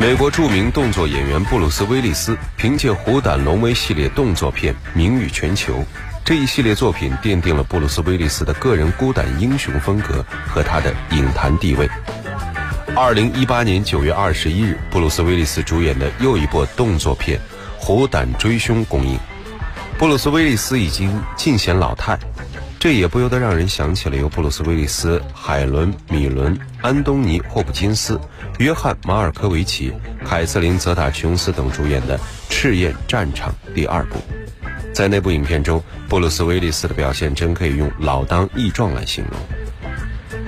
[0.00, 5.84] 美国著名动作演员布鲁斯·威利斯凭借《虎胆龙威》系列动作片名誉全球。
[6.24, 11.90] 这一系列作品奠定了布鲁斯·威利斯的个人孤胆英雄风格和他的影坛地位。
[12.94, 17.36] 二零一八年九月二十一日，布鲁斯·威利斯主演的又一部动作片
[17.76, 19.18] 《虎胆追凶》公映。
[19.98, 22.16] 布鲁斯·威利斯已经尽显老态。
[22.80, 28.20] 这也不由得让人想起了由布鲁斯·威利斯、海伦·米伦、安东尼·霍普金斯、
[28.58, 29.92] 约翰·马尔科维奇、
[30.24, 32.16] 凯瑟琳·泽塔·琼斯等主演的
[32.48, 34.22] 《赤焰战场》第二部。
[34.94, 40.40] 在那部影片中，布鲁斯·威利斯的表现真可以用老当益壮来形容。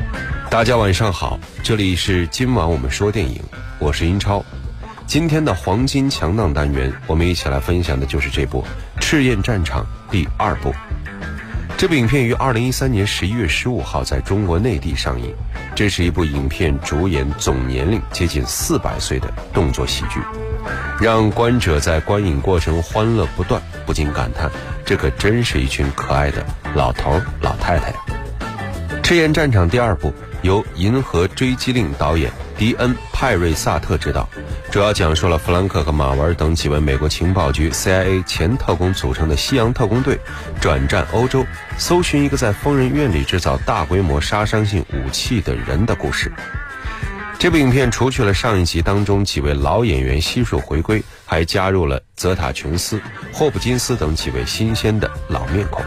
[0.48, 3.42] 大家晚上好，这里是今晚我们说电影，
[3.81, 4.45] 我是英超。
[5.05, 8.65] 今天的黄金强档单元，我们一起来分享的就是这部
[9.01, 10.73] 《赤焰战场》第二部。
[11.80, 15.34] 这部影片于二零一三年十一月十五号在中国内地上映。
[15.75, 20.20] 这是一部影片主演总年龄接近四百岁的动作喜剧，
[21.01, 24.51] 让观者在观影过程欢乐不断，不禁感叹：
[24.84, 27.97] 这可真是一群可爱的老头老太太呀。
[29.01, 34.28] 《赤焰战场》第二部由《银河追击令》导演迪恩·派瑞萨特执导。
[34.70, 40.18] 主要讲述了弗兰克和马文等几位美国情报局 CIA 前特工组成的西洋特工队，
[40.61, 41.44] 转战欧洲，
[41.77, 46.33] 搜寻一个在疯人院里制造大规模杀伤性武器的人的故事。
[47.38, 53.00] 这部影片除去了上一集当中几位老演员悉数回归，还加入了泽塔·琼斯、
[53.33, 55.83] 霍普金斯等几位新鲜的老面孔，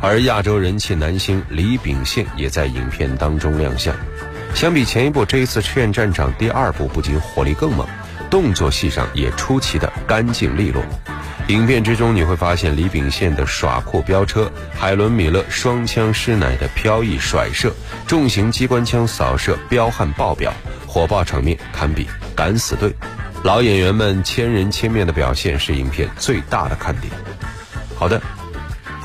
[0.00, 3.94] 而亚洲人气男星李秉宪也在影片当中亮相。
[4.54, 7.86] 相比前一部，这一次《赤焰战场》第二部不仅火力更猛，
[8.30, 10.82] 动作戏上也出奇的干净利落。
[11.48, 17.72] 影片之中你会发现李秉宪的耍酷飙车，海伦米勒双枪师奶的飘逸甩射，
[18.06, 20.52] 重型机关枪扫射彪悍爆表，
[20.86, 22.94] 火爆场面堪比敢死队。
[23.42, 27.12] 老演员们千人千面的表现是影片最大的看点。
[27.96, 28.20] 好的，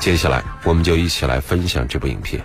[0.04, 2.44] 接下来我们就一起来分享这部影片。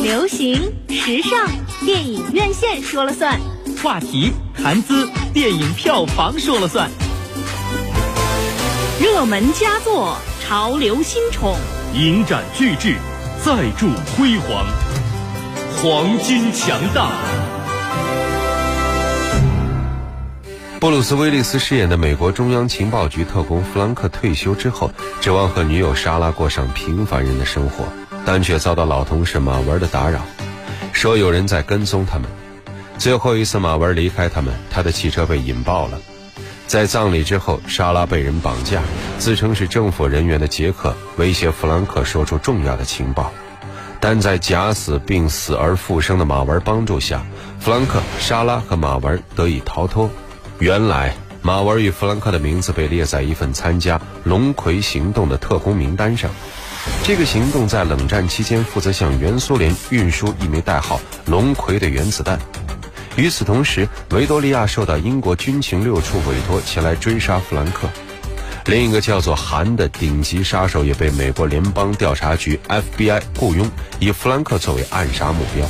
[0.00, 1.48] 流行时尚
[1.84, 3.36] 电影院线说了算，
[3.82, 6.88] 话题谈资电影票房说了算，
[9.00, 11.56] 热门佳作潮流新宠，
[11.92, 12.94] 影展巨制
[13.44, 14.64] 再铸辉煌，
[15.74, 17.10] 黄金强大。
[20.78, 24.90] 布鲁斯·威利斯饰演的美国中央情报局特工弗兰克退休之后，
[25.22, 27.84] 指望和女友莎拉过上平凡人的生活，
[28.26, 30.20] 但却遭到老同事马文的打扰。
[30.92, 32.28] 说有人在跟踪他们。
[32.98, 35.98] 最后一次，马文离开他们，他的汽车被引爆了。
[36.66, 38.82] 在葬礼之后，莎拉被人绑架，
[39.18, 43.32] 自称是政府人员的杰克威胁弗兰克说出重要的情报。
[43.98, 47.24] 但在假死并死而复生的马文帮助下，
[47.60, 50.10] 弗兰克、莎拉和马文得以逃脱。
[50.58, 56.30] 原来，马文与弗兰克的名字被列在一份参加龙葵行动的特工名单上。
[57.04, 62.38] 这个行动在冷战期间负责向原苏联运输一枚代号“龙葵”的原子弹。
[63.16, 67.86] 与此同时，维多利亚受到英国军情六处委托前来追杀弗兰克。
[68.64, 75.68] 另一个叫做韩的顶级杀手也被美国联邦调查局 FBI 雇佣，以弗兰克作为暗杀目标。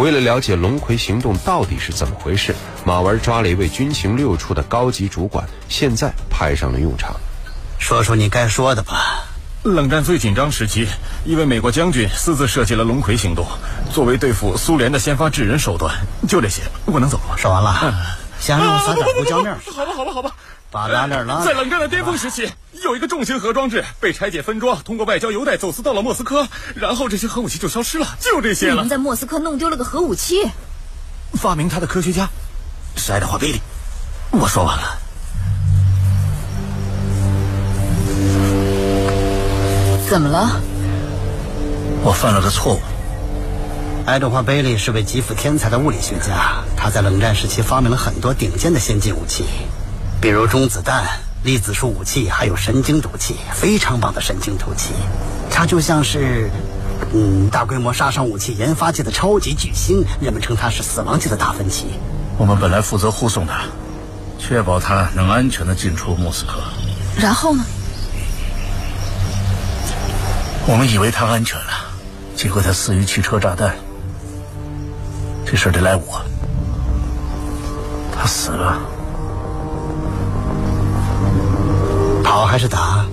[0.00, 2.54] 为了了解龙葵行动到底是怎么回事，
[2.86, 7.14] 马文抓了一位军情六处的高级主管，现在派上了用场。
[7.78, 9.26] 说说你该说的吧。
[9.62, 10.88] 冷战最紧张时期，
[11.26, 13.46] 一位美国将军私自设计了“龙葵行动”，
[13.92, 15.94] 作为对付苏联的先发制人手段。
[16.26, 17.36] 就这些，我能走了。
[17.36, 17.92] 说完了，
[18.40, 19.54] 想让我撒点胡椒面？
[19.66, 20.30] 好吧，好吧，好吧。
[20.70, 21.44] 把拉链拉。
[21.44, 22.48] 在冷战的巅峰时期，
[22.82, 28.06] 有一个重型核装置被拆解分装，通过外交邮袋走私到了莫斯科，然后这些核武器就消失了。
[28.20, 28.74] 就这些了。
[28.74, 30.48] 你们在莫斯科弄丢了个核武器？
[31.34, 32.28] 发明它的科学家
[32.96, 33.60] 是爱德华·贝利。
[34.30, 34.98] 我说完了。
[40.08, 40.60] 怎么了？
[42.02, 42.80] 我犯了个错误。
[44.06, 49.44] 爱德华·贝利是位极富天才的物理学家，他在冷战时期发明了很多顶尖的先进武器，
[50.20, 51.02] 比如中子弹、
[51.44, 54.92] 粒子束武器，还有神经毒气，非常棒的神经毒气。
[55.50, 56.50] 它就像是，
[57.14, 61.86] 嗯，大规模杀伤武器研发界的超级巨星，人们称它是死亡界的达芬奇。
[62.36, 63.62] 我们本来负责护送他，
[64.38, 66.60] 确保他能安全的进出莫斯科。
[67.18, 67.64] 然后呢？
[70.66, 71.72] 我们以为他安全了，
[72.36, 73.74] 结果他死于汽车炸弹。
[75.46, 76.22] 这事得赖我。
[78.14, 78.78] 他死了。
[82.30, 83.04] 跑还是打？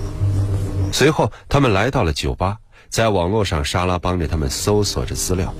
[0.94, 5.52] 随后，他们来到了酒吧，在网络上，莎拉帮着他们搜索着资料。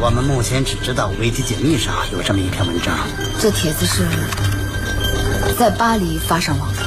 [0.00, 2.96] 我们目前只知道维基解密上有这么一篇文章。
[3.38, 4.08] 这帖子是
[5.58, 6.80] 在巴黎发上网的。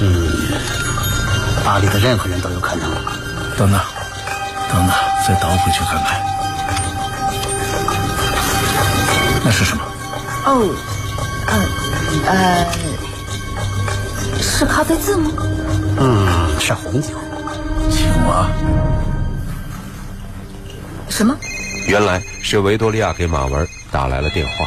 [0.00, 0.30] 嗯，
[1.64, 2.88] 巴黎的任何人都有可能。
[3.58, 3.80] 等等，
[4.70, 4.94] 等等，
[5.26, 6.22] 再倒回去看看，
[9.44, 9.82] 那是什么？
[10.44, 10.70] 哦，
[11.48, 11.52] 呃，
[12.30, 12.66] 呃，
[14.58, 15.30] 是咖啡渍吗？
[15.98, 17.08] 嗯，是红酒。
[17.90, 18.48] 青蛙？
[21.10, 21.36] 什么？
[21.86, 24.66] 原来是维多利亚给马文打来了电话。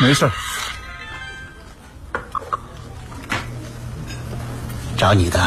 [0.00, 0.30] 没事。
[4.96, 5.40] 找你的。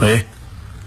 [0.00, 0.24] 喂。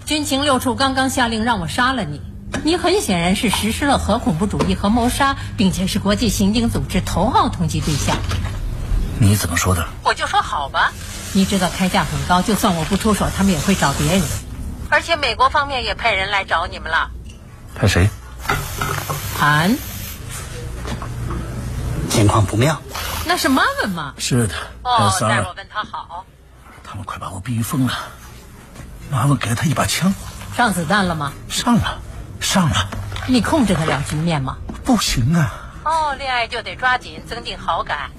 [0.06, 2.22] 军情六处刚刚下令让我杀了你，
[2.66, 8.16] 你很显然是实施了核恐怖主义和谋杀，并且是国际刑警组织头号通缉对象。
[9.20, 9.86] 你怎么说的？
[10.02, 10.92] 我就说好吧。
[11.32, 14.22] 你知道开价很高，就算我不出手，他们也会找别人。
[14.90, 17.08] 而且美国方面也派人来找你们了。
[17.76, 18.10] 派谁？
[19.38, 19.76] 韩。
[22.10, 22.82] 情况不妙。
[23.26, 24.14] 那是妈妈吗？
[24.18, 24.54] 是的。
[24.82, 26.24] 哦，待我问他好。
[26.82, 27.92] 他们快把我逼疯了。
[29.08, 30.12] 妈妈给了他一把枪。
[30.56, 31.32] 上子弹了吗？
[31.48, 32.00] 上了，
[32.40, 32.88] 上了。
[33.26, 34.56] 你控制得了局面吗？
[34.84, 35.52] 不行啊。
[35.84, 38.10] 哦，恋爱就得抓紧增进好感，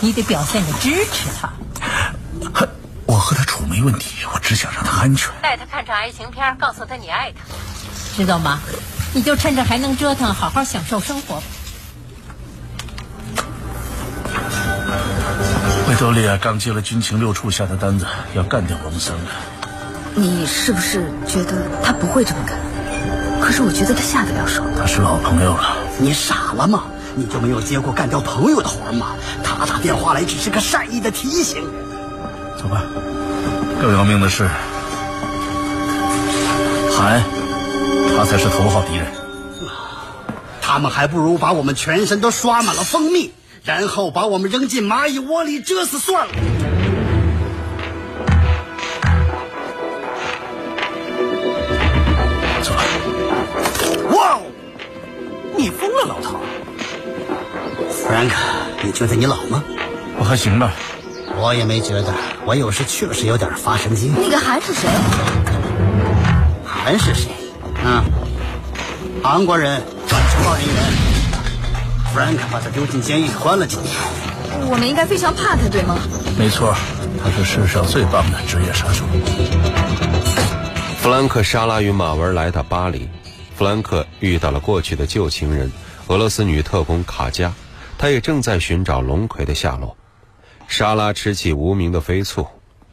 [0.00, 1.50] 你得表现的支持他。
[3.06, 5.30] 我和他处没问题，我只想让他安全。
[5.42, 7.38] 带他看场爱情片，告诉他你爱他，
[8.16, 8.60] 知道吗？
[9.14, 11.42] 你就趁着还能折腾，好好享受生活。
[15.88, 19.24] 维多利亚刚接了军情六处下的单子，要干掉我们三个。
[20.14, 22.58] 你是不是觉得他不会这么干？
[23.46, 24.64] 可是我觉得他下得了手。
[24.76, 25.76] 他是老朋友了。
[26.00, 26.82] 你傻了吗？
[27.14, 29.14] 你就没有接过干掉朋友的活吗？
[29.44, 31.62] 他打电话来只是个善意的提醒。
[32.60, 32.82] 走吧。
[33.80, 34.48] 更要命的是，
[36.90, 37.22] 韩，
[38.16, 39.06] 他才是头号敌人。
[40.60, 43.32] 他们还不如把我们全身都刷满了蜂蜜，
[43.62, 46.32] 然后把我们扔进蚂蚁窝里蛰死算了。
[55.66, 56.38] 你疯了，老头。
[57.90, 58.30] ！Frank，，
[58.84, 59.64] 你觉得你老吗？
[60.16, 60.72] 我还行吧。
[61.40, 62.14] 我也没觉得，
[62.44, 64.14] 我有时确实有点发神经。
[64.16, 64.88] 那个韩是谁？
[66.64, 67.32] 韩是谁？
[67.84, 68.00] 嗯，
[69.24, 70.76] 韩国人，情报人员。
[72.14, 73.92] Frank 把他丢进监狱关了几年。
[74.70, 75.98] 我们应该非常怕他，对吗？
[76.38, 76.76] 没错，
[77.20, 79.04] 他是世上最棒的职业杀手。
[81.00, 83.08] 弗兰克·沙拉与马文来到巴黎，
[83.56, 85.72] 弗兰克遇到了过去的旧情人
[86.08, 87.54] 俄罗斯女特工卡佳，
[87.96, 89.96] 他也正在寻找龙葵的下落。
[90.68, 92.46] 莎拉吃起无名的飞醋，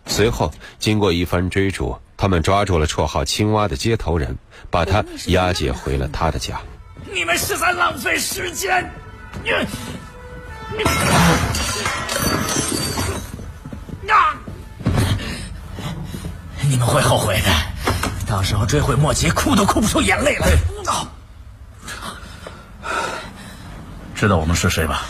[0.05, 4.37] 随后经过一番追逐，他们抓住了绰号“青蛙”的接头人，
[4.69, 6.61] 把他押解回了他的家。
[7.13, 8.89] 你们是在浪费时间！
[9.43, 9.49] 你，
[10.77, 10.83] 你，
[14.09, 14.39] 啊！
[16.61, 17.51] 你们会后悔的，
[18.33, 20.47] 到时候追悔莫及，哭都哭不出眼泪来。
[24.15, 25.05] 知道我们是谁吧？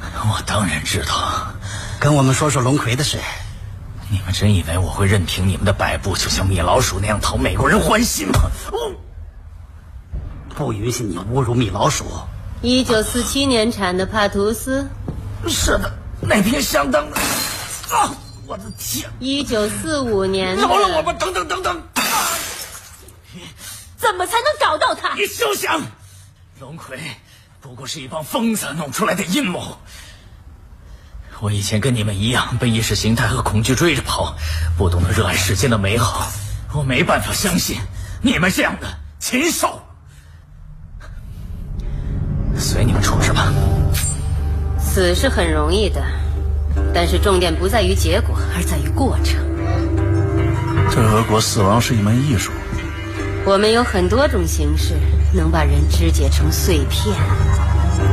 [0.00, 1.48] 我当然知道。
[2.00, 3.18] 跟我们说说龙葵的事。
[4.10, 8.40] 你们真以为我会任凭你们的摆布，就像米老鼠那样讨美国人欢心吗？
[10.54, 12.06] 不允许你侮辱米老鼠。
[12.62, 14.88] 一九四七年产的帕图斯。
[15.46, 17.16] 是的，那瓶相当的。
[17.94, 18.14] 啊！
[18.46, 19.10] 我的天！
[19.18, 20.56] 一九四五年。
[20.56, 21.12] 饶了我吧！
[21.12, 21.82] 等等等等。
[24.06, 25.14] 怎么才能找到他？
[25.16, 25.80] 你休想！
[26.60, 26.96] 龙葵
[27.60, 29.78] 不过是一帮疯子弄出来的阴谋。
[31.40, 34.36] 我以前跟你们一样被意识形态和恐惧追着跑，
[34.78, 36.30] 不懂得热爱世间的美好。
[36.72, 37.78] 我没办法相信
[38.22, 38.86] 你们这样的
[39.18, 39.82] 禽兽。
[42.56, 43.52] 随你们处置吧。
[44.78, 46.00] 死是很容易的，
[46.94, 49.34] 但是重点不在于结果，而在于过程。
[50.94, 52.52] 在俄国，死亡是一门艺术。
[53.46, 54.94] 我们有很多种形式
[55.32, 57.16] 能把人肢解成碎片。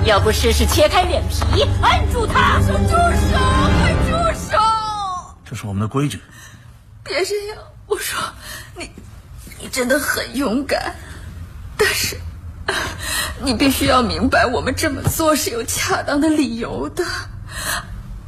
[0.06, 2.60] 要不试试切开脸皮，按住他！
[2.60, 2.76] 住手！
[2.86, 4.58] 快住手！
[5.44, 6.22] 这是我们的规矩。
[7.04, 8.20] 别这样，我说
[8.78, 8.92] 你，
[9.60, 10.94] 你真的很勇敢，
[11.76, 12.16] 但是
[13.42, 17.04] 你必须要明白，我们这么做是有恰当的理由的，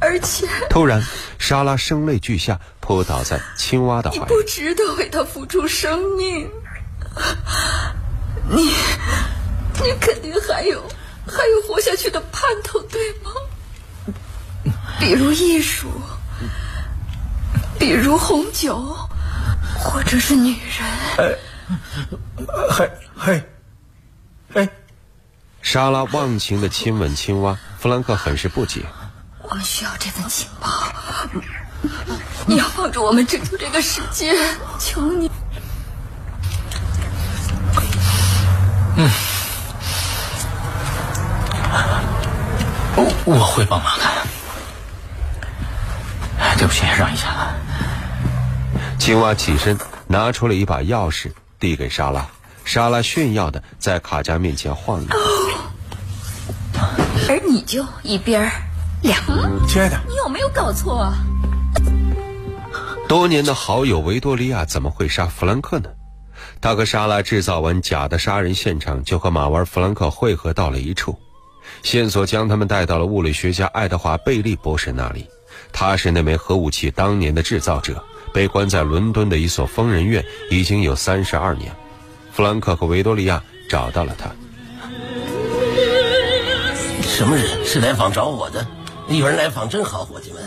[0.00, 0.48] 而且……
[0.68, 1.00] 突然，
[1.38, 4.22] 莎拉声泪俱下，扑倒在青蛙的怀里。
[4.22, 6.50] 你不值得为他付出生命，
[8.50, 8.62] 你，
[9.82, 10.82] 你肯定还有。
[11.28, 13.32] 还有活下去的盼头，对吗？
[15.00, 15.88] 比如艺术，
[17.80, 18.96] 比如红酒，
[19.76, 20.56] 或者是女
[21.18, 21.38] 人。
[22.70, 23.42] 嘿，嘿，
[24.54, 24.68] 嘿。
[25.62, 28.86] 莎拉忘情的亲吻青蛙，弗兰克很是不解。
[29.42, 30.68] 我们需要这份情报，
[32.46, 34.32] 你要帮助我们拯救这个世界，
[34.78, 35.28] 求你。
[43.26, 44.04] 我会帮忙的。
[46.56, 47.54] 对不起，让一下。
[48.98, 51.30] 青蛙起身，拿出了一把钥匙，
[51.60, 52.26] 递给莎拉。
[52.64, 55.08] 莎拉炫耀的在卡佳面前晃悠，
[57.28, 58.50] 而你就一边
[59.02, 59.20] 两。
[59.68, 61.14] 亲爱的，你有没有搞错啊？
[63.06, 65.90] 多年的好友维多利亚怎么会杀弗兰克呢？
[66.60, 71.16] 他和莎拉制造完假的杀人现场，就和马玩弗兰克汇合到了一处，
[71.82, 75.26] 线索将他们带到了物理学家爱德华贝利博士那里。
[75.72, 81.74] 他是那枚核武器当年的制造者，被关在伦敦的一所疯人院已经有三十二年。
[82.32, 84.30] 弗兰克和维多利亚找到了他。
[87.02, 88.66] 什么人是来访找我的？
[89.08, 90.42] 有人来访真好，伙计们。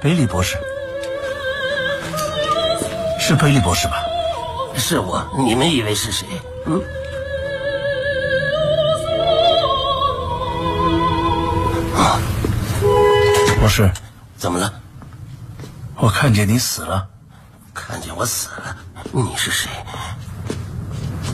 [0.00, 0.56] 贝利博士，
[3.20, 4.04] 是贝利博士吧？
[4.76, 5.24] 是我。
[5.36, 6.26] 你们以为是谁？
[6.66, 6.82] 嗯。
[13.58, 13.90] 博士，
[14.36, 14.72] 怎么了？
[15.96, 17.08] 我看见你死了。
[17.74, 18.76] 看见我死了？
[19.10, 19.68] 你是谁？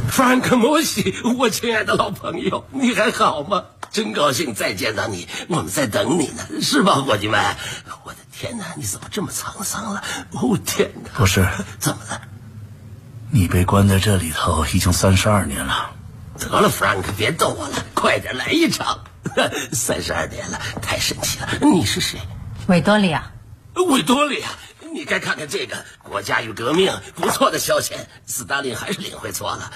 [0.09, 3.65] 弗兰克·摩西，我亲爱的老朋友，你还好吗？
[3.91, 7.41] 真高兴再见到你，我们在等你呢，是吧，伙计们？
[8.05, 10.03] 我的天哪，你怎么这么沧桑了？
[10.33, 11.11] 哦天哪！
[11.19, 11.47] 不是，
[11.79, 12.23] 怎么了？
[13.31, 15.91] 你被关在这里头已经三十二年了。
[16.39, 19.01] 得了，弗兰克，别逗我了，快点来一场。
[19.73, 21.49] 三十二年了，太神奇了。
[21.61, 22.19] 你是谁？
[22.67, 23.31] 维多利亚。
[23.89, 24.49] 维多利亚。
[24.93, 27.95] 你该看看这个国家与革命，不错的消遣。
[28.27, 29.73] 斯大林还是领会错了。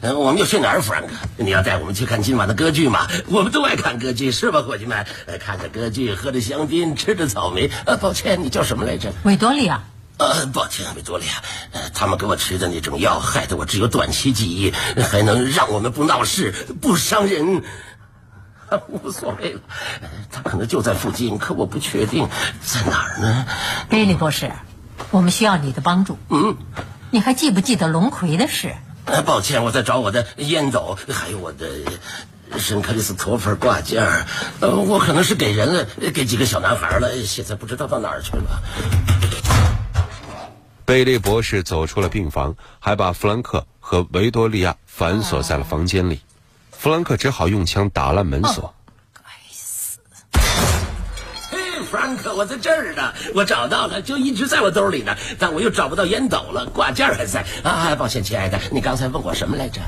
[0.00, 1.14] 呃，我们要去哪儿，弗兰克？
[1.36, 3.08] 你要带我们去看今晚的歌剧吗？
[3.26, 5.04] 我们都爱看歌剧，是吧，伙计们？
[5.40, 7.68] 看着歌剧，喝着香槟，吃着草莓。
[7.86, 9.12] 呃，抱歉，你叫什么来着？
[9.24, 9.82] 维多利亚。
[10.18, 11.42] 呃，抱歉，维多利亚。
[11.72, 17.64] 呃，他们给我吃的那种药，害得我只有短期记忆，还能让我们不闹事，不伤人。
[18.88, 19.60] 无所谓了，
[20.30, 22.28] 他可能就在附近，可我不确定
[22.62, 23.46] 在哪儿呢。
[23.88, 24.52] 贝利博士，
[25.10, 26.18] 我们需要你的帮助。
[26.28, 26.56] 嗯，
[27.10, 28.74] 你还记不记得龙葵的事？
[29.04, 31.68] 呃，抱歉，我在找我的烟斗，还有我的
[32.58, 34.26] 圣克里斯托弗挂件儿。
[34.60, 38.62] 呃，我可能是给人了，给几个小男孩了，现在不知道到哪儿去了。
[40.84, 46.20] 贝利博士走出了病房，还把弗兰克和维多利亚反锁在了房间里。
[46.86, 48.72] 弗兰克只好用枪打烂门锁。
[49.12, 49.98] 该死！
[51.50, 51.58] 嘿，
[51.90, 57.44] 弗兰克，我在这儿呢，我找到了，就一直在我兜里呢，但我又找不到烟斗了，挂件还在。
[57.64, 59.80] 啊，抱歉，亲爱的，你刚才问我什么来着？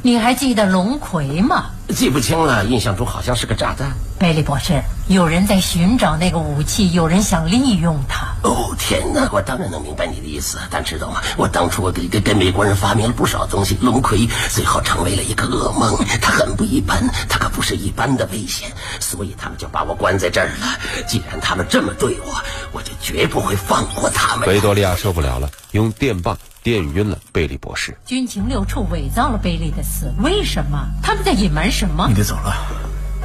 [0.00, 1.66] 你还记得龙葵吗？
[1.90, 3.92] 记不清了，印象中好像是个炸弹。
[4.18, 8.17] 贝利博士，有人在寻找那个武器，有人想利用它。
[8.42, 9.28] 哦天哪！
[9.32, 11.20] 我当然能明白你的意思，但知道吗？
[11.36, 15.96] 我当初我给给给美国人发明了不少东西，龙葵最后成为了一个噩梦。
[16.20, 20.78] 它很不一般，它可不是一般的危险，所以他们就把我关在这儿了。
[21.06, 22.34] 既然他们这么对我，
[22.72, 24.48] 我就绝不会放过他们。
[24.48, 27.96] 维多利亚受不了了，用电棒电晕了贝利博士。
[28.06, 30.86] 军情六处伪造了贝利的死，为什么？
[31.02, 32.06] 他们在隐瞒什么？
[32.08, 32.54] 你得走了，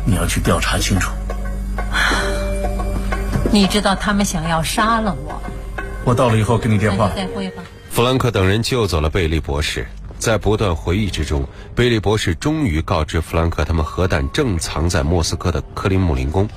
[0.06, 1.12] 你要去调查清楚。
[3.54, 5.40] 你知道他们想要杀了我。
[6.04, 7.08] 我到了以后给你电话。
[7.16, 7.62] 再会吧。
[7.92, 9.86] 弗兰克等人救走了贝利博士，
[10.18, 16.50] 在不断回忆之中，贝利博士终于告知弗兰克，他们核弹正藏在莫斯科的克林姆林宫。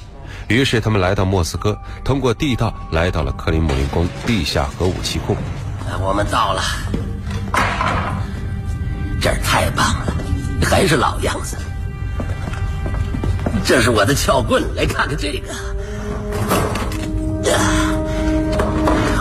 [0.48, 5.36] 于是他们来到莫斯科，通过地道来到了克林姆林宫地下核武器库。
[6.00, 6.62] 我们到了，
[9.20, 10.16] 这儿太棒了，
[10.62, 11.58] 还是老样子。
[13.66, 15.52] 这是我的撬棍，来看看这个。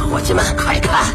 [0.10, 1.14] 伙计们，快看，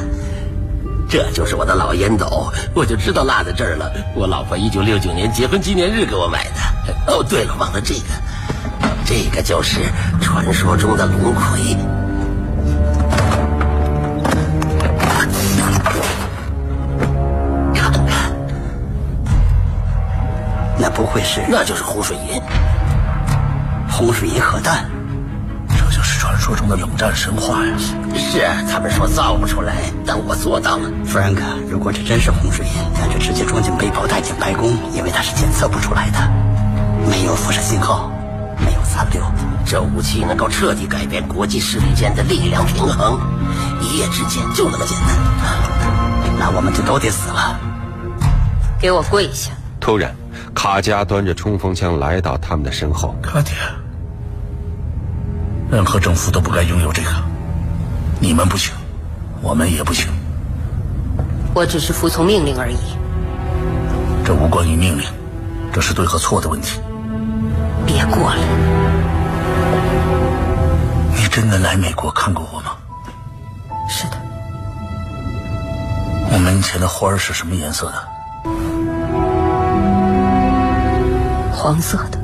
[1.08, 3.90] 这就是我的老烟斗，我就知道落在这儿了。
[4.14, 7.12] 我老婆一九六九年结婚纪念日给我买的。
[7.12, 8.02] 哦，对了，忘了这个，
[9.04, 9.80] 这个就是
[10.20, 11.76] 传说中的龙葵。
[17.74, 18.32] 看看，
[20.78, 21.40] 那不会是？
[21.48, 22.40] 那就是洪水银。
[23.90, 24.88] 洪水银核弹，
[26.50, 27.72] 说中的冷战神话呀！
[28.12, 30.90] 是啊，他们说造不出来，但我做到了。
[31.06, 36.18] 弗兰克，如果这真是洪水银，那就直接装进背包带进白宫，因为它是检测不出来的，
[37.08, 38.10] 没有辐射信号，
[38.58, 39.22] 没有残留。
[39.64, 43.20] 这武器能够彻底改变国际势力间的力量平衡，
[43.80, 46.36] 一夜之间就那么简单。
[46.36, 47.60] 那我们就都得死了。
[48.80, 49.52] 给我跪下！
[49.78, 50.12] 突然，
[50.52, 53.14] 卡加端着冲锋枪来到他们的身后。
[53.22, 53.52] 卡迪，
[55.70, 57.10] 任何政府都不该拥有这个。
[58.18, 58.74] 你们不行，
[59.40, 60.08] 我们也不行。
[61.54, 62.76] 我只是服从命令而已。
[64.24, 65.04] 这无关于命令，
[65.72, 66.80] 这是对和错的问题。
[67.86, 68.36] 别过来！
[71.16, 72.72] 你真的来美国看过我吗？
[73.88, 74.16] 是的。
[76.32, 77.94] 我门前的花儿是什么颜色的？
[81.52, 82.18] 黄色的。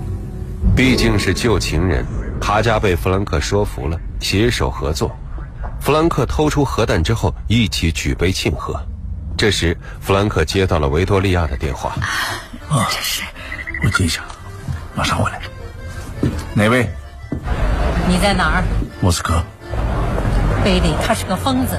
[0.74, 2.04] 毕竟是旧情人，
[2.46, 5.10] 卡加被弗兰克说服了，携手合作。
[5.80, 8.80] 弗兰克偷出核弹之后，一起举杯庆贺。
[9.36, 11.96] 这时，弗兰克接到了维多利亚的电话。
[12.68, 13.24] 啊，这是。
[13.82, 14.22] 我接一下，
[14.94, 15.40] 马上回来。
[16.54, 16.88] 哪位？
[18.06, 18.64] 你在哪儿？
[19.00, 19.42] 莫斯科。
[20.62, 21.76] 贝利，他是个疯子。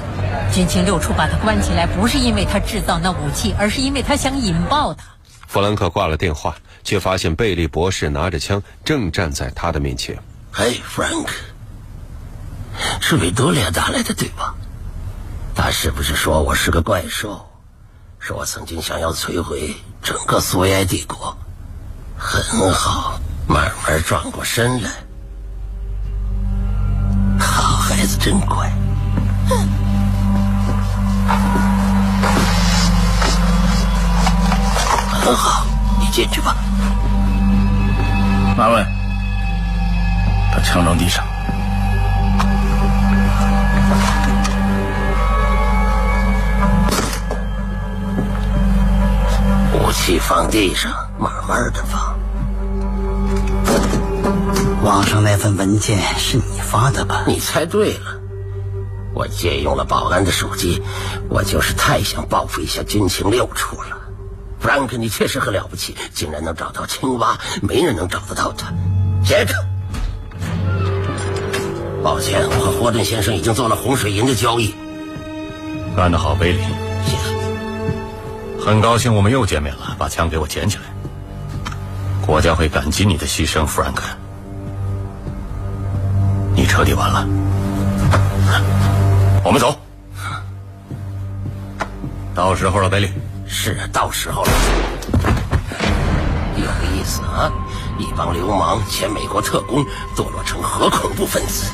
[0.52, 5.02] 军情六处把他关起来，不是因为他制造那武器，而是因为他想引爆他。
[5.46, 10.14] 弗兰克挂了电话，却发现贝利博士拿着枪，正站在他的面前。
[10.60, 11.28] 嘿，Frank，
[13.00, 14.52] 是维多利亚打来的对吧？
[15.54, 17.48] 他是不是说我是个怪兽？
[18.18, 21.38] 说我曾经想要摧毁整个苏维埃帝国？
[22.16, 24.90] 很好，慢慢转过身来。
[27.38, 28.68] 好孩子，真乖。
[35.22, 35.64] 很好，
[36.00, 36.56] 你进去吧。
[38.56, 38.84] 马文，
[40.58, 41.24] 把枪扔地上。
[49.72, 52.18] 武器放地上，慢慢的放。
[54.82, 57.22] 网上那份文件是你发的吧？
[57.28, 58.20] 你猜对了，
[59.14, 60.82] 我借用了保安的手机，
[61.28, 63.96] 我就是太想报复一下军情六处了。
[64.58, 68.72] 弗兰克，你确实很了不起，竟然能找到青蛙，没人能找得到他。
[69.24, 69.54] 杰克，
[72.02, 74.74] 抱歉，我和霍顿先生已经做了洪水银的交易。
[75.96, 76.60] 干得好，贝利。
[77.04, 78.64] 谢谢。
[78.64, 80.84] 很高兴我们又见面了，把枪给我捡起来。
[82.24, 84.04] 国家会感激你的牺牲，弗兰克。
[86.54, 87.26] 你彻底完了。
[89.44, 89.76] 我们走。
[92.34, 93.10] 到时候了，贝利。
[93.46, 94.50] 是到时候了。
[96.56, 97.50] 有意思啊！
[97.98, 99.84] 一帮流氓前美国特工
[100.14, 101.70] 堕落成核恐怖分子，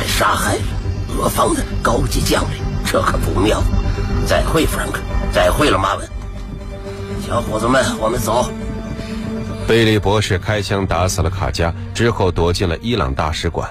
[0.00, 0.62] 还杀害了
[1.18, 3.62] 俄方的高级将领，这可不妙。
[4.26, 4.98] 再会，弗兰克。
[5.30, 6.08] 再会了，马文。
[7.26, 8.50] 小伙子们，我们走。
[9.68, 13.70] 贝利博士开枪打死了卡加，之后躲进了伊朗大使馆。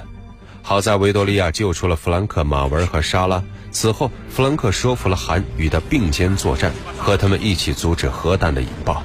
[0.61, 3.41] 好在维多利亚救出了弗兰克、马文和莎拉。
[3.71, 9.01] 此后，弗兰克说服了韩与他并肩作战，和他们一起阻止核弹的引爆。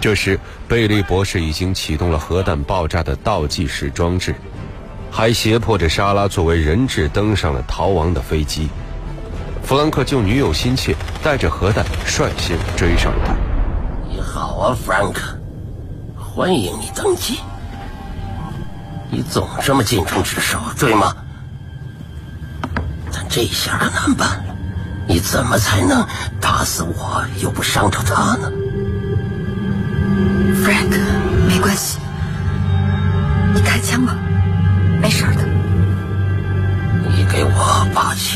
[0.00, 4.34] 这时，贝利博士已经启动了核弹爆炸的倒计时装置，
[5.16, 8.68] 还胁迫着莎拉作为人质登上了逃亡的飞机。
[9.62, 13.34] 弗兰克救女友心切，带着核弹率先追上了他。
[14.10, 15.34] 你好啊，弗兰克，
[16.18, 17.38] 欢迎你登机。
[19.10, 21.16] 你总这么尽忠职守，对吗？
[23.10, 24.54] 但这下可难办了，
[25.08, 26.06] 你怎么才能
[26.42, 28.52] 打死我又不伤着他呢
[30.62, 30.94] ？Frank，
[31.48, 32.00] 没关系，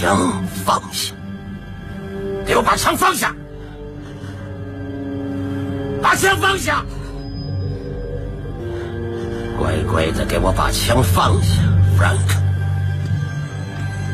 [0.01, 0.33] 枪
[0.65, 1.13] 放下，
[2.47, 3.37] 给我把枪放下，
[6.01, 6.83] 把枪放下，
[9.59, 11.61] 乖乖的给我把枪放下
[11.99, 12.17] ，Frank。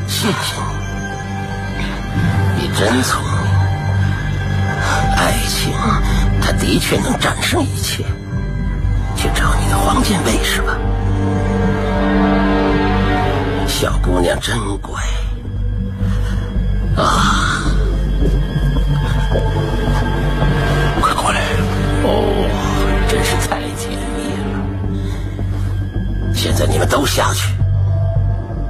[0.08, 0.56] 谢谢
[1.78, 3.32] 你，你真聪明。
[5.16, 5.72] 爱情，
[6.42, 8.04] 它的确能战胜一切。
[9.14, 10.76] 去找你的黄金卫士吧，
[13.68, 15.00] 小姑娘真乖。
[16.96, 17.62] 啊，
[21.00, 21.40] 快过来！
[22.04, 22.08] 哦，
[23.08, 26.34] 真是太甜蜜了。
[26.34, 27.52] 现在你们都下去，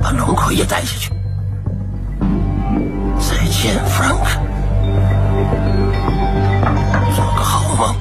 [0.02, 1.10] 把龙葵也带下去。
[3.20, 4.40] 再见，弗兰克，
[7.14, 7.94] 做个好梦。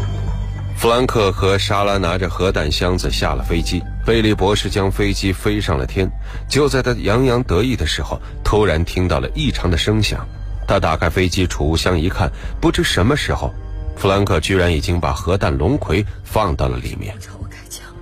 [0.76, 6.10] 弗兰克和莎拉拿着核弹箱子下了飞机，贝利博士将飞机飞上了天。
[6.48, 10.26] 就在他洋洋得意的时候，突然听到了异常的声响。
[10.68, 13.54] 他打开飞机储物箱一看，不知什么时候，
[13.98, 17.16] 弗兰克居然已经把核弹龙葵放到了里面。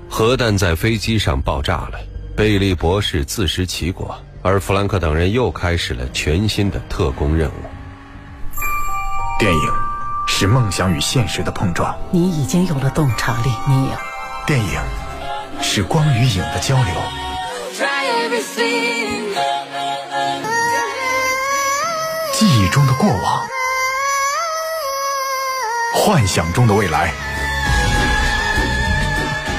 [0.10, 2.00] 核弹在飞机上爆炸了，
[2.36, 7.54] 贝利博士自食其果，而弗兰克等人又开始了全新的特工任务。
[9.40, 9.70] 电影
[10.28, 11.94] 是梦想与现实的碰撞。
[12.12, 13.92] 你已经有了洞察力，你有。
[14.46, 14.80] 电影
[15.66, 16.94] 是光与影的交流。
[22.34, 23.48] 记忆中的过往，
[25.94, 27.12] 幻想中的未来。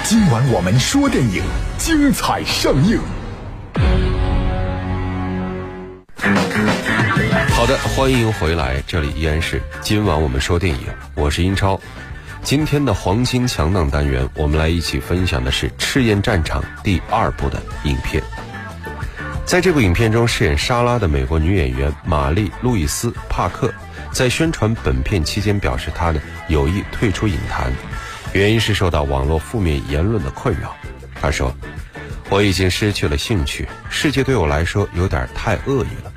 [0.04, 1.42] 今晚我们说电影，
[1.78, 3.00] 精彩上映。
[7.56, 11.80] 好的，欢迎回来，这里依然是今晚我们说电影，我是英超。
[12.44, 18.22] 今天的黄金强档单元，我们来一起分享的是《赤焰战场》第二部的影片。
[19.46, 23.72] 在这部影片中饰演莎拉的美国女演员玛丽·路易斯·帕克，
[24.12, 27.72] 在宣传本片期间表示，她呢有意退出影坛，
[28.34, 30.76] 原因是受到网络负面言论的困扰。
[31.18, 31.50] 她说
[32.28, 36.12] ：“我已经失去了兴趣，世界对我来说有点太恶意了。”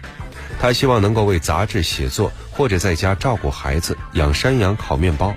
[0.60, 5.34] 她希望能够为杂志写作，或者在家照顾孩子、养山羊、烤面包。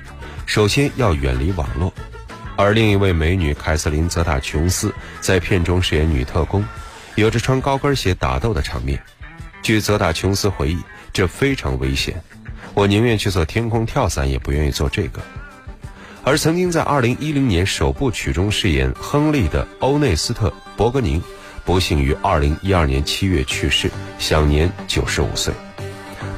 [0.51, 1.95] 首先要远离网络，
[2.57, 6.67] 而另一位美女凯瑟琳·泽塔琼斯在片中饰演女特工，
[7.15, 9.01] 有着穿高跟鞋打斗的场面。
[9.63, 10.79] 据泽塔琼斯回忆，
[11.13, 12.21] 这非常危险，
[12.75, 15.21] 我宁愿去做天空跳伞，也不愿意做这个。
[16.25, 21.23] 而曾经在2010年首部曲中饰演亨利的欧内斯特·伯格宁，
[21.65, 25.55] 不幸于2012年7月去世，享年95岁。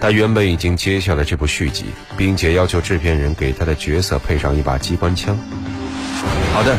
[0.02, 1.84] 他原本已经接下了这部续集，
[2.16, 5.38] 并且要求制片人给他的角色配上一把机关枪。
[6.52, 6.76] 好的，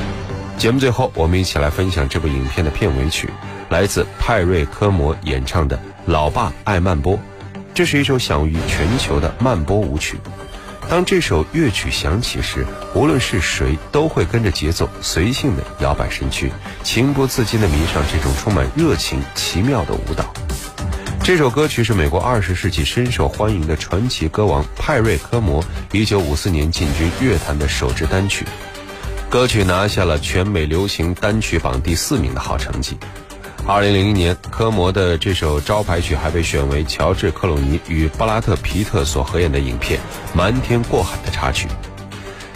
[0.58, 3.30] 节目最后我们一起来分享这部影片的片尾曲，
[3.70, 7.16] 来自派瑞科摩演唱的《老爸爱慢波》。
[7.74, 10.18] 这是一首享誉全球的慢波舞曲。
[10.90, 16.52] 当这首乐曲响起时，无论是谁都会跟着节奏随性的摇摆身躯，
[16.84, 20.26] 情不自禁地迷上这种充满热情、奇妙的舞蹈。
[21.24, 28.46] 这首歌曲是美国二十世纪深受欢迎的传奇歌王派瑞科摩一九五四年进军乐坛的首支单曲，
[29.30, 32.98] 歌曲拿下了全美流行单曲榜第四名的好成绩。
[33.66, 39.98] 二零零一年，科摩的这首招牌曲还被选为乔治克鲁尼与布拉特皮特所合演的影片
[40.38, 41.70] 《瞒天过海》的插曲。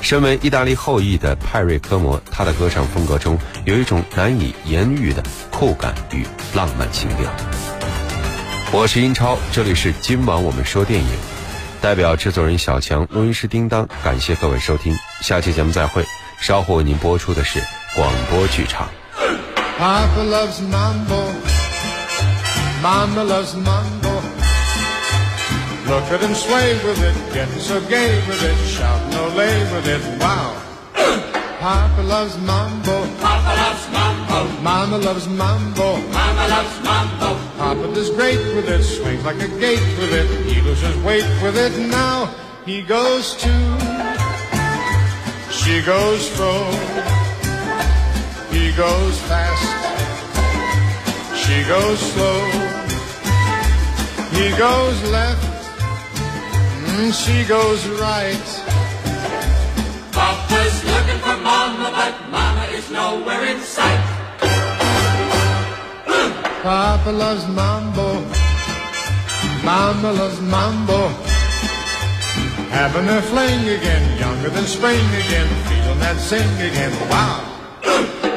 [0.01, 7.31] 身为意大利后裔的派瑞科摩，他的歌唱风格中有一种难以言喻的酷感与浪漫情调。
[8.73, 11.07] 我是英超，这里是今晚我们说电影，
[11.81, 16.03] 代表制作人小强、录音师叮当，感谢各位收听，下期节目再会。
[16.41, 17.61] 稍后为您播出的是
[17.95, 18.89] 广播剧场。
[34.61, 37.39] Mama loves mambo, Mama loves mambo.
[37.57, 40.27] Papa does great with it, swings like a gate with it.
[40.45, 42.33] He loses weight with it now.
[42.65, 43.53] He goes to,
[45.51, 46.53] she goes fro.
[48.51, 49.67] He goes fast,
[51.37, 52.39] she goes slow.
[54.31, 55.45] He goes left,
[56.87, 58.47] mm, she goes right.
[60.11, 64.06] Papa's looking for Mama, but Mama is nowhere in sight.
[66.63, 68.07] Papa loves mambo.
[69.63, 71.09] Mama loves mambo.
[72.69, 76.93] Having a fling again, younger than spring again, feeling that sing again.
[77.09, 77.41] Wow.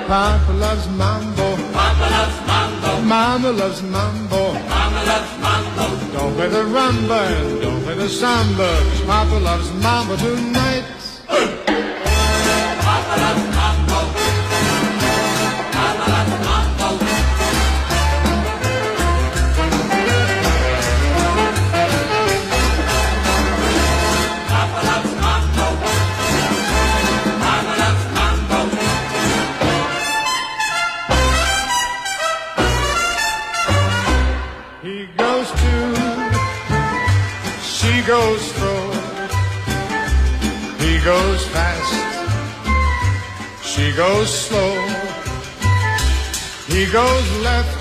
[0.06, 1.56] Papa loves mambo.
[1.72, 2.90] Papa loves mambo.
[3.02, 4.42] Mama loves mambo.
[4.68, 5.85] Mama loves mambo.
[6.12, 8.68] Don't play the rumba and don't play the samba.
[8.68, 10.85] 'cause Papa loves mambo tonight.
[38.11, 38.90] goes slow.
[40.83, 41.94] He goes fast.
[43.62, 44.75] She goes slow.
[46.75, 47.81] He goes left.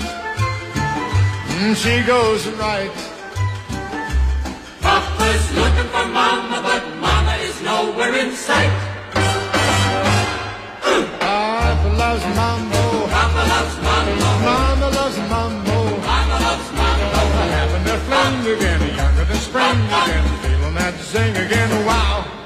[1.58, 2.94] And she goes right.
[4.80, 8.76] Papa's looking for Mama, but Mama is nowhere in sight.
[11.18, 12.84] Papa loves Mambo.
[13.16, 14.28] Papa loves Mambo.
[14.46, 15.78] Mama loves Mambo.
[16.10, 17.20] Mama loves Mambo.
[17.58, 18.89] Having their fling again.
[19.30, 22.39] And spring again, feeling that zing again, wow.